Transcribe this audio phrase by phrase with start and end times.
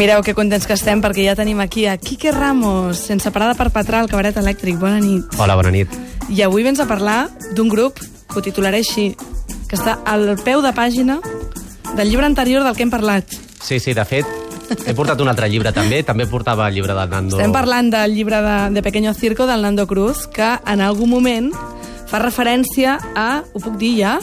[0.00, 3.58] Mireu que contents que estem perquè ja tenim aquí a Quique Ramos, sense parar de
[3.58, 4.78] perpetrar el cabaret elèctric.
[4.80, 5.26] Bona nit.
[5.36, 5.92] Hola, bona nit.
[6.32, 9.10] I avui vens a parlar d'un grup que ho titularé així,
[9.68, 11.18] que està al peu de pàgina
[11.98, 13.28] del llibre anterior del que hem parlat.
[13.60, 14.39] Sí, sí, de fet,
[14.86, 17.38] he portat un altre llibre també, també portava el llibre del Nando.
[17.38, 21.50] Estem parlant del llibre de, de Pequeño Circo del Nando Cruz, que en algun moment
[22.10, 24.18] fa referència a, ho puc dir ja,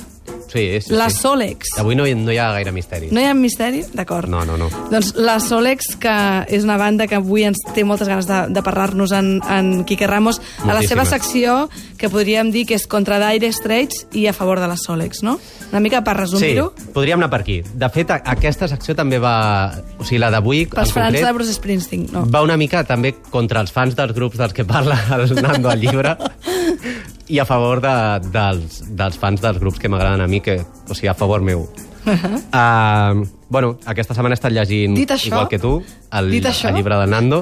[0.47, 1.17] Sí, sí, la sí.
[1.19, 1.73] Solex.
[1.77, 3.09] Avui no, hi- no hi ha gaire misteri.
[3.11, 3.83] No hi ha misteri?
[3.93, 4.29] D'acord.
[4.31, 4.69] No, no, no.
[4.91, 6.13] Doncs la Solex, que
[6.47, 10.07] és una banda que avui ens té moltes ganes de, de parlar-nos en, en Quique
[10.07, 14.33] Ramos, a la seva secció, que podríem dir que és contra Dire Straits i a
[14.33, 15.37] favor de la Solex, no?
[15.71, 16.69] Una mica per Sí, resumir-ho.
[16.95, 17.61] podríem anar per aquí.
[17.73, 19.73] De fet, a- aquesta secció també va...
[19.99, 22.23] O sigui, la d'avui, en Pels fans concret, de Bruce Springsteen, no.
[22.31, 25.81] va una mica també contra els fans dels grups dels que parla el Nando al
[25.81, 26.15] llibre
[27.27, 27.93] i a favor de,
[28.31, 31.67] dels, dels fans dels grups que m'agraden a mi, que, o sigui, a favor meu.
[32.07, 36.69] Uh, bueno, aquesta setmana he estat llegint, Dit això- igual que tu, el, dit això-
[36.69, 37.41] el llibre del Nando.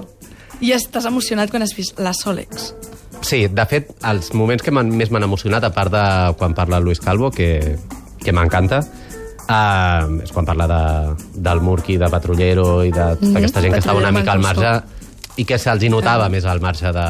[0.61, 2.73] I estàs emocionat quan has vist la Solex.
[3.21, 6.99] Sí, de fet, els moments que més m'han emocionat, a part de quan parla Luis
[6.99, 7.77] Calvo, que,
[8.23, 8.79] que m'encanta,
[9.49, 10.81] uh, és quan parla de,
[11.41, 14.39] del Murqui, de Patrullero i de tota Mhm, aquesta gent que estava una mica al
[14.39, 14.81] marge
[15.37, 17.07] i que se'ls notava més al marge de,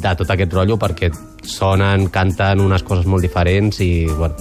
[0.00, 1.10] de tot aquest rotllo perquè
[1.46, 4.34] sonen, canten unes coses molt diferents i, bueno,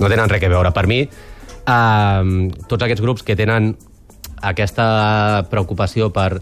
[0.00, 0.72] no tenen res a veure.
[0.72, 2.22] Per mi, uh,
[2.68, 3.74] tots aquests grups que tenen
[4.46, 6.40] aquesta preocupació per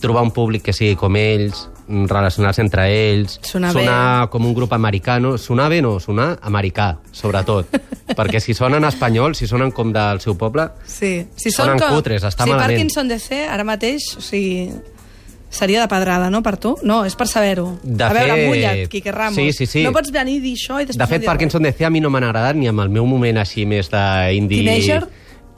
[0.00, 4.72] trobar un públic que sigui com ells, relacionar-se entre ells, Sonar sonar com un grup
[4.72, 7.74] americano, sonar bé no, sonar americà, sobretot.
[8.18, 11.26] perquè si sonen espanyol, si sonen com del seu poble, Sí.
[11.36, 12.72] Si Sonen cutres, està si malament.
[12.76, 14.70] Parkinson DC, ara mateix, o sigui,
[15.50, 16.76] seria de pedrada, no, per tu?
[16.86, 17.74] No, és per saber-ho.
[17.82, 19.36] De a veure, fet- mulla't, Quique Ramos.
[19.36, 19.84] Sí, sí, sí.
[19.84, 21.90] No pots venir i dir això i després De fet, no dir Parkinson DC a
[21.90, 24.64] mi no m'han agradat ni amb el meu moment així més d'indie...
[24.64, 25.02] Teenager?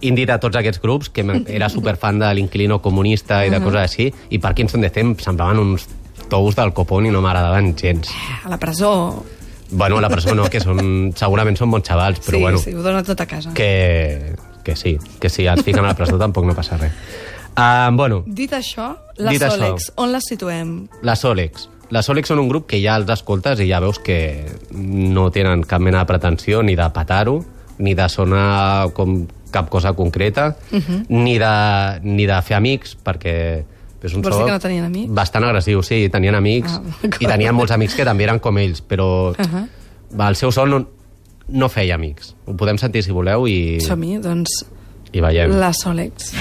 [0.03, 4.09] indie de tots aquests grups, que era superfan de l'Inquilino comunista i de coses així,
[4.35, 5.87] i Parkinson DC em semblaven uns
[6.29, 8.09] tous del copón i no m'agradaven gens.
[8.11, 8.45] res.
[8.45, 9.25] A la presó...
[9.71, 12.75] Bueno, a la presó no, que són, segurament són bons xavals, però sí, bueno, sí,
[12.75, 13.55] ho dona tot a casa.
[13.55, 16.93] que, que sí, que si et fiquen a la presó tampoc no passa res.
[17.57, 19.57] Uh, bueno, Dit això, la Dit això.
[19.59, 20.89] Solex, on la situem?
[21.03, 21.69] la Solex.
[21.93, 25.63] La Solex són un grup que ja els escoltes i ja veus que no tenen
[25.69, 27.45] cap mena de pretensió ni de petar-ho,
[27.79, 31.05] ni de sonar com cap cosa concreta, uh -huh.
[31.11, 33.65] ni, de, ni de fer amics, perquè
[34.03, 35.13] és un Vols so dir que no tenien amics?
[35.15, 36.83] bastant agressiu, sí, tenien amics, Ah,
[37.21, 39.67] i tenien molts amics que també eren com ells, però uh Ahà.
[40.17, 40.29] -huh.
[40.29, 40.87] el seu son no,
[41.49, 42.35] no feia amics.
[42.47, 44.65] Ho podem sentir si voleu i, Som-hi, doncs,
[45.13, 45.51] i veiem.
[45.51, 46.33] la Solex.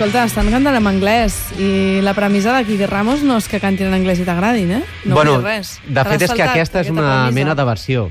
[0.00, 3.90] Escolta, estan cantant en anglès i la premissa de Quique Ramos no és que cantin
[3.90, 4.80] en anglès i t'agradin, eh?
[5.04, 5.74] No bueno, res.
[5.84, 7.34] de fet és que aquesta és una premissa.
[7.36, 8.06] mena de versió.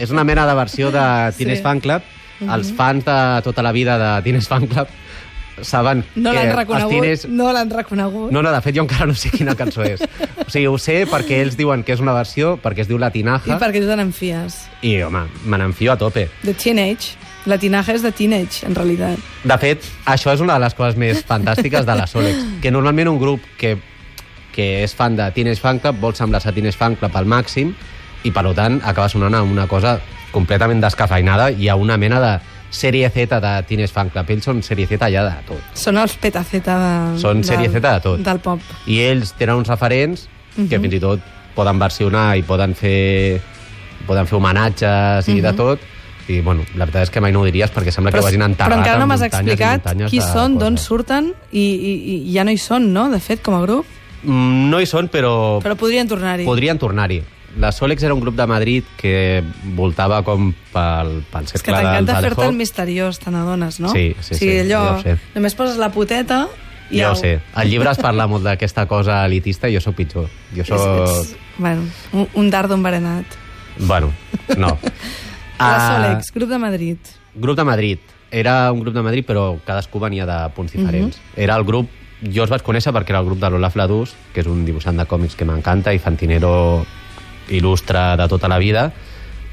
[0.00, 1.02] és una mena de versió de
[1.36, 1.62] Teenage Sí.
[1.62, 2.02] Fan Club.
[2.40, 4.88] Els fans de tota la vida de Teenage Fan Club
[5.60, 7.28] saben No que els teenage...
[7.28, 8.32] no l'han reconegut.
[8.32, 10.00] No, no, de fet jo encara no sé quina cançó és.
[10.00, 13.12] O sigui, ho sé perquè ells diuen que és una versió, perquè es diu La
[13.12, 14.62] I Tinaja, perquè tu te n'enfies.
[14.80, 16.30] i, home, me n'enfio a tope.
[16.42, 17.20] De teenage.
[17.46, 19.18] La tinaja és de teenage, en realitat.
[19.44, 23.08] De fet, això és una de les coses més fantàstiques de la Solex, que normalment
[23.10, 23.76] un grup que,
[24.54, 27.72] que és fan de Teenage Fan Club vol semblar-se a Teenage Fan Club al màxim
[28.22, 29.96] i, per tant, acaba sonant a una cosa
[30.30, 32.32] completament descafeinada i a una mena de
[32.72, 34.30] sèrie Z de Teenage Fan Club.
[34.32, 35.60] Ells són sèrie Z ja de tot.
[35.76, 38.22] Són els petaceta de, Són sèrie Z de tot.
[38.22, 38.60] del pop.
[38.86, 41.20] I ells tenen uns referents que fins i tot
[41.56, 43.40] poden versionar i poden fer
[44.06, 45.82] poden fer homenatges i de tot
[46.28, 48.42] i bueno, la veritat és que mai no ho diries perquè sembla que ho hagin
[48.46, 51.92] enterrat però encara no m'has explicat qui són, d'on surten i, i,
[52.28, 53.86] i ja no hi són, no?, de fet, com a grup.
[54.22, 56.44] Mm, No hi són, però, Però podrien tornar-hi.
[56.46, 57.22] podrien tornar-hi.
[57.58, 59.42] La Solex era un grup de Madrid que
[59.76, 63.90] voltava com pel, pel És que cercle del t'encanta fer-te el misteriós, te n'adones, no?
[63.92, 65.16] Sí, sí, o sigui, sí, allò, ja ho sé.
[65.34, 66.46] només poses la puteta
[66.90, 67.12] i Ja au.
[67.12, 67.34] ho sé.
[67.52, 70.30] Al llibre es parla molt d'aquesta cosa elitista i jo sóc pitjor.
[70.54, 71.08] Jo És, sóc...
[71.10, 71.82] ets, bueno,
[72.12, 73.26] un, un dardo enverenat.
[73.80, 74.12] Bueno,
[74.56, 74.78] no.
[75.58, 76.98] La Ah, Solex, grup de Madrid.
[77.34, 77.98] Grup de Madrid.
[78.30, 81.20] Era un grup de Madrid, però cadascú venia de punts diferents.
[81.36, 81.90] Era el grup...
[82.22, 84.96] Jo els vaig conèixer perquè era el grup de l'Olaf Ladús, que és un dibuixant
[84.96, 86.84] de còmics que m'encanta i fantinero
[87.50, 88.92] il·lustre de tota la vida,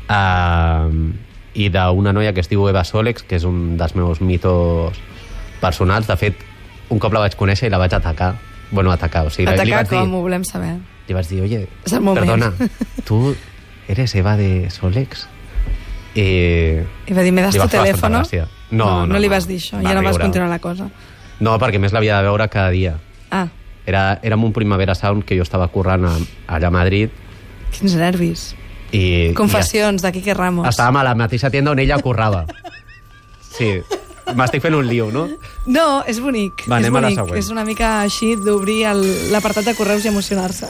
[0.07, 0.91] uh,
[1.57, 4.99] i d'una noia que es diu Eva Solex, que és un dels meus mitos
[5.59, 6.05] personals.
[6.07, 6.37] De fet,
[6.93, 8.35] un cop la vaig conèixer i la vaig atacar.
[8.71, 10.75] Bueno, atacar, o sigui, li Atacar vaig dir, com, ho volem saber.
[11.09, 12.51] li vaig dir, oye, perdona,
[13.07, 13.33] tu
[13.89, 15.25] eres Eva de Solex?
[16.15, 16.81] I...
[17.07, 18.47] I va dir, me das tu gràcia.
[18.71, 20.89] no, No, no, no, li vas dir això, Va ja no vas continuar la cosa.
[21.39, 22.97] No, perquè més l'havia de veure cada dia.
[23.31, 23.47] Ah,
[23.85, 26.11] Era, érem un Primavera Sound que jo estava currant a,
[26.47, 27.09] allà a Madrid
[27.73, 28.55] quins nervis.
[28.91, 29.31] i...
[29.37, 30.67] Confessions de Quique Ramos.
[30.67, 32.45] estàvem a la mateixa tienda on ella currava.
[33.55, 33.79] Sí,
[34.35, 35.27] m'estic fent un lío, no?
[35.65, 36.65] No, és bonic.
[36.67, 37.19] Va, és anem a la bonic.
[37.23, 37.39] següent.
[37.39, 38.83] És una mica així d'obrir
[39.31, 40.67] l'apartat de correus i emocionar-se.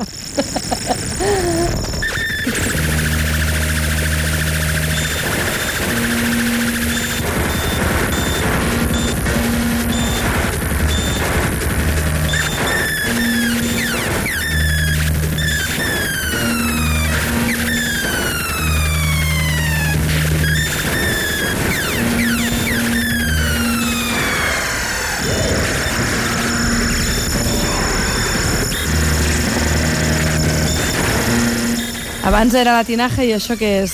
[32.30, 33.94] Abans era la tinaja i això què és?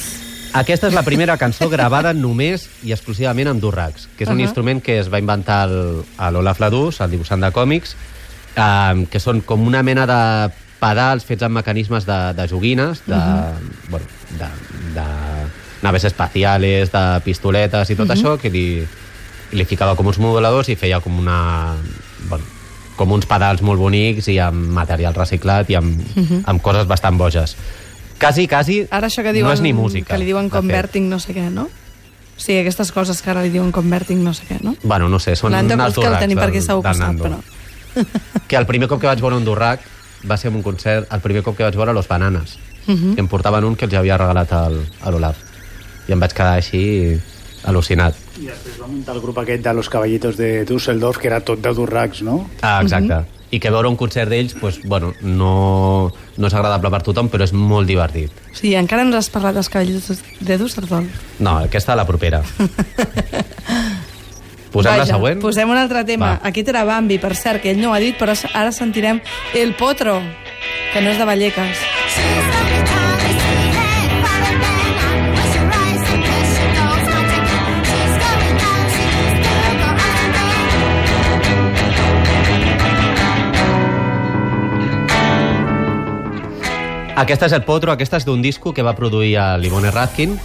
[0.60, 4.44] Aquesta és la primera cançó gravada només i exclusivament amb durracs, que és un Ahà.
[4.44, 7.94] instrument que es va inventar l'Olaf Ladús, el dibuixant de còmics,
[8.60, 10.18] eh, que són com una mena de
[10.82, 13.22] pedals fets amb mecanismes de, de joguines, de,
[13.88, 14.12] bueno,
[14.42, 14.52] de,
[14.98, 15.08] de
[15.88, 18.84] naves espaciales, de pistoletes i tot això, que li,
[19.56, 21.40] li ficava com uns moduladors i feia com una...
[22.28, 22.52] Bueno,
[22.96, 26.04] com uns pedals molt bonics i amb material reciclat i amb,
[26.52, 27.56] amb coses bastant boges.
[28.20, 29.48] Quasi, quasi, Ara això que diuen...
[29.48, 30.14] no és ni música.
[30.14, 31.64] Que li diuen de converting no sé què, no?
[31.66, 34.76] O sigui, aquestes coses que ara li diuen converting no sé què, no?
[34.84, 37.00] Bueno, no sé, són de els buscar, el tenim per aquí del- segur que sap,
[37.00, 37.24] Nando.
[37.24, 37.40] però...
[38.48, 39.80] Que el primer cop que vaig veure un durrac
[40.30, 42.58] va ser en un concert, el primer cop que vaig veure Los Bananas.
[42.88, 42.98] Uh Mhm.
[43.14, 43.18] -huh.
[43.18, 45.38] I em portaven un que els havia regalat al, a l'Olaf.
[46.08, 47.18] I em vaig quedar així
[47.64, 48.14] al·lucinat.
[48.40, 51.60] I després va muntar el grup aquest de Los Caballitos de Düsseldorf, que era tot
[51.62, 52.50] de durracs, no?
[52.62, 53.14] Ah, exacte.
[53.14, 53.26] Uh -huh.
[53.56, 57.46] I que veure un concert d'ells, pues, bueno, no, no és agradable per tothom, però
[57.48, 58.34] és molt divertit.
[58.52, 60.12] Sigui, encara ens has parlat dels cavalls
[60.44, 61.24] de Düsseldorf.
[61.40, 62.44] No, aquesta a la propera.
[64.76, 65.40] Posem la següent?
[65.40, 66.34] Posem un altre tema.
[66.34, 66.50] Va.
[66.52, 69.24] Aquest era Bambi, per cert, que ell no ho ha dit, però ara sentirem
[69.56, 70.20] El Potro,
[70.92, 71.88] que no és de Vallecas.
[87.16, 90.36] Aquesta és el Potro, aquesta és d'un disco que va produir a l'Ivone Radkin.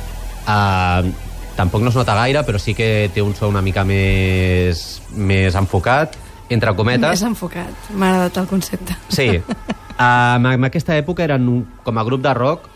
[0.46, 1.11] Uh,
[1.56, 5.56] tampoc no es nota gaire, però sí que té un so una mica més, més
[5.58, 6.14] enfocat,
[6.49, 7.11] entre cometes.
[7.11, 7.90] Més enfocat.
[7.90, 8.99] M'ha agradat el concepte.
[9.11, 9.32] Sí.
[10.00, 12.70] Um, en aquesta època eren un, com a grup de rock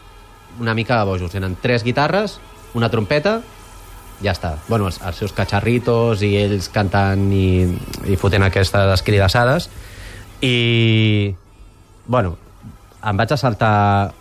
[0.61, 1.35] una mica bojos.
[1.35, 2.39] Eren tres guitarres,
[2.75, 3.39] una trompeta,
[4.21, 4.59] ja està.
[4.69, 7.65] Bueno, els, els seus cacharritos i ells cantant i,
[8.13, 9.71] i fotent aquestes cridassades.
[10.45, 11.35] I,
[12.07, 12.37] bueno,
[13.05, 14.13] em vaig a saltar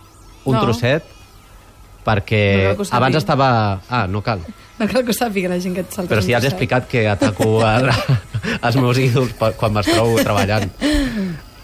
[0.44, 0.60] un No.
[0.62, 1.04] trosset
[2.04, 3.80] perquè No abans estava...
[3.88, 4.42] Ah, no cal.
[4.78, 6.10] No cal que ho sàpiga la gent que et salta.
[6.12, 7.88] Però si ja has explicat que ataco el,
[8.60, 10.68] els meus ídols quan m'es trobo treballant.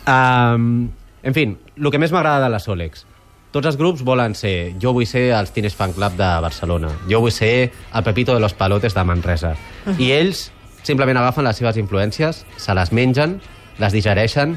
[0.08, 0.88] Um,
[1.22, 1.44] en fi,
[1.76, 3.04] el que més m'agrada de la Solex.
[3.52, 4.72] Tots els grups volen ser...
[4.80, 6.92] Jo vull ser els Teenage Fan Club de Barcelona.
[7.10, 9.56] Jo vull ser el Pepito de los Palotes de Manresa.
[9.98, 10.46] I ells
[10.86, 13.40] simplement agafen les seves influències, se les mengen,
[13.82, 14.54] les digereixen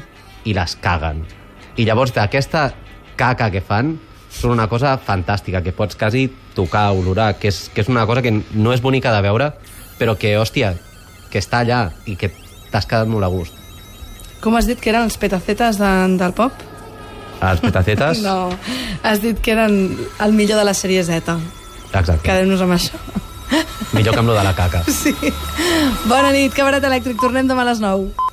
[0.48, 1.24] i les caguen.
[1.76, 2.68] I llavors d'aquesta
[3.18, 3.96] caca que fan
[4.34, 8.22] són una cosa fantàstica, que pots quasi tocar, olorar, que és, que és una cosa
[8.22, 9.52] que no és bonica de veure,
[9.98, 10.74] però que, hòstia,
[11.30, 12.32] que està allà i que
[12.72, 13.58] t'has quedat molt a gust.
[14.42, 16.64] Com has dit que eren els petacetes de, del pop?
[17.40, 18.22] Els petacetes...
[18.26, 18.50] No,
[19.02, 19.78] has dit que eren
[20.20, 21.38] el millor de la sèrie Z.
[21.94, 22.22] Exacte.
[22.26, 22.98] Quedem-nos amb això.
[23.94, 24.82] Millor que amb lo de la caca.
[24.90, 25.14] Sí.
[26.10, 27.20] Bona nit, Cabaret Elèctric.
[27.22, 28.23] Tornem demà a les 9.